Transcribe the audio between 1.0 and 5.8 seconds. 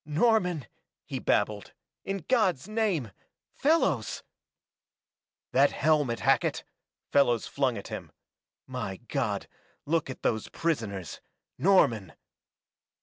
he babbled. "In God's name Fellows!" "That